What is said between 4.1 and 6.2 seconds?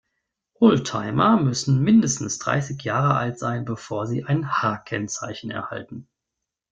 ein H-Kennzeichen erhalten.